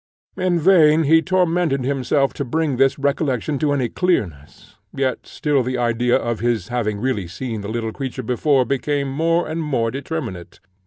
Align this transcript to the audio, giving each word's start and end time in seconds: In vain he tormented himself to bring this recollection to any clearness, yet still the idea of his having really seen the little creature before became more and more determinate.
In 0.37 0.57
vain 0.59 1.03
he 1.03 1.21
tormented 1.21 1.83
himself 1.85 2.33
to 2.33 2.43
bring 2.43 2.77
this 2.77 2.97
recollection 2.97 3.59
to 3.59 3.71
any 3.71 3.87
clearness, 3.87 4.77
yet 4.91 5.27
still 5.27 5.61
the 5.61 5.77
idea 5.77 6.15
of 6.15 6.39
his 6.39 6.69
having 6.69 6.99
really 6.99 7.27
seen 7.27 7.61
the 7.61 7.69
little 7.69 7.91
creature 7.93 8.23
before 8.23 8.65
became 8.65 9.11
more 9.11 9.47
and 9.47 9.61
more 9.61 9.91
determinate. 9.91 10.59